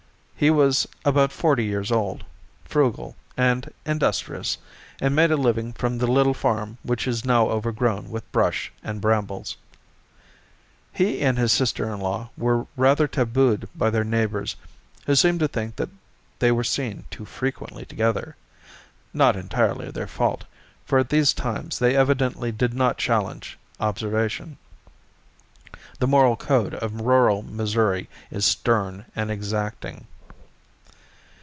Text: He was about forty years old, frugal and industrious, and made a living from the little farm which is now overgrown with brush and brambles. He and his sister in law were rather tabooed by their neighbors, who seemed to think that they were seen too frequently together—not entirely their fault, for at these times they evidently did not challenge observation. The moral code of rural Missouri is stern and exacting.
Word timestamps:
He 0.41 0.49
was 0.49 0.87
about 1.05 1.31
forty 1.31 1.65
years 1.65 1.91
old, 1.91 2.25
frugal 2.65 3.15
and 3.37 3.71
industrious, 3.85 4.57
and 4.99 5.15
made 5.15 5.29
a 5.29 5.37
living 5.37 5.71
from 5.71 5.99
the 5.99 6.07
little 6.07 6.33
farm 6.33 6.79
which 6.81 7.07
is 7.07 7.23
now 7.23 7.49
overgrown 7.49 8.09
with 8.09 8.31
brush 8.31 8.73
and 8.81 8.99
brambles. 8.99 9.55
He 10.91 11.21
and 11.21 11.37
his 11.37 11.51
sister 11.51 11.85
in 11.93 11.99
law 11.99 12.31
were 12.35 12.65
rather 12.75 13.07
tabooed 13.07 13.69
by 13.75 13.91
their 13.91 14.03
neighbors, 14.03 14.55
who 15.05 15.13
seemed 15.13 15.41
to 15.41 15.47
think 15.47 15.75
that 15.75 15.89
they 16.39 16.51
were 16.51 16.63
seen 16.63 17.03
too 17.11 17.25
frequently 17.25 17.85
together—not 17.85 19.35
entirely 19.35 19.91
their 19.91 20.07
fault, 20.07 20.45
for 20.87 20.97
at 20.97 21.09
these 21.09 21.35
times 21.35 21.77
they 21.77 21.95
evidently 21.95 22.51
did 22.51 22.73
not 22.73 22.97
challenge 22.97 23.59
observation. 23.79 24.57
The 25.99 26.07
moral 26.07 26.35
code 26.35 26.73
of 26.73 27.01
rural 27.01 27.43
Missouri 27.43 28.09
is 28.31 28.43
stern 28.43 29.05
and 29.15 29.29
exacting. 29.29 30.07